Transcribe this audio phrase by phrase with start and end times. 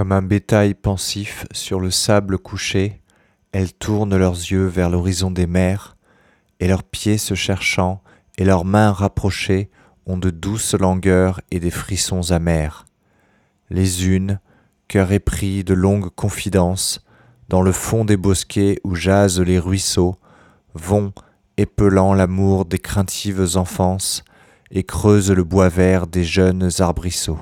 [0.00, 3.02] Comme un bétail pensif sur le sable couché,
[3.52, 5.98] elles tournent leurs yeux vers l'horizon des mers,
[6.58, 8.02] et leurs pieds se cherchant
[8.38, 9.68] et leurs mains rapprochées
[10.06, 12.86] ont de douces langueurs et des frissons amers.
[13.68, 14.40] Les unes,
[14.88, 17.04] cœur épris de longues confidences,
[17.50, 20.16] dans le fond des bosquets où jasent les ruisseaux,
[20.72, 21.12] vont,
[21.58, 24.24] épelant l'amour des craintives enfances,
[24.70, 27.40] et creusent le bois vert des jeunes arbrisseaux.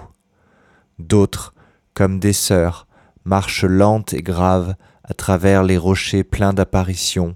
[0.98, 1.54] D'autres,
[1.98, 2.86] comme des sœurs,
[3.24, 7.34] marchent lentes et graves à travers les rochers pleins d'apparitions,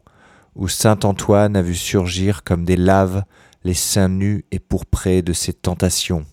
[0.55, 3.25] où saint Antoine a vu surgir comme des laves
[3.65, 6.25] les seins nus et pourprés de ses tentations.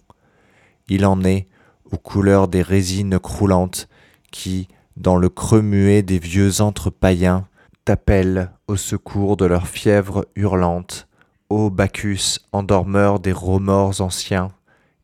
[0.89, 1.47] Il en est,
[1.91, 3.89] aux couleurs des résines croulantes,
[4.29, 7.47] qui, dans le creux muet des vieux antres païens,
[7.83, 11.07] t'appellent au secours de leur fièvre hurlante,
[11.49, 14.51] ô Bacchus, endormeur des remords anciens,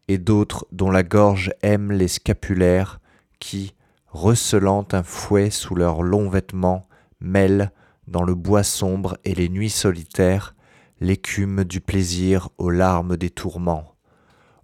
[0.07, 2.99] et d'autres dont la gorge aime les scapulaires,
[3.39, 3.75] qui,
[4.07, 6.87] recelant un fouet sous leurs longs vêtements,
[7.19, 7.71] mêlent,
[8.07, 10.55] dans le bois sombre et les nuits solitaires,
[10.99, 13.95] l'écume du plaisir aux larmes des tourments.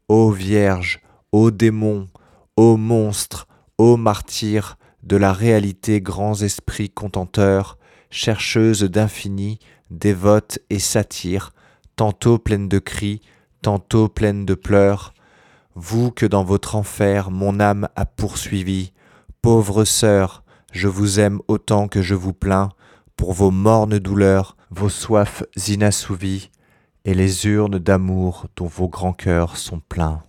[0.07, 2.07] Ô Vierge, ô démons,
[2.55, 7.77] ô monstres, ô martyrs de la réalité grands esprits contenteurs,
[8.09, 11.53] chercheuses d'infini, dévotes et satires,
[11.95, 13.21] tantôt pleines de cris,
[13.61, 15.13] tantôt pleines de pleurs,
[15.75, 18.93] vous que dans votre enfer mon âme a poursuivi,
[19.41, 22.69] pauvre sœur, je vous aime autant que je vous plains,
[23.15, 26.49] pour vos mornes douleurs, vos soifs inassouvies,
[27.05, 30.23] et les urnes d'amour dont vos grands cœurs sont pleins.